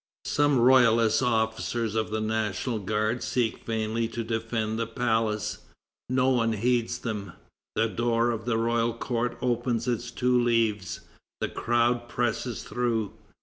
[0.25, 5.59] Some royalist officers of the National Guard seek vainly to defend the palace.
[6.09, 7.33] No one heeds them.
[7.75, 11.01] The door of the Royal Court opens its two leaves.
[11.39, 13.13] The crowd presses through.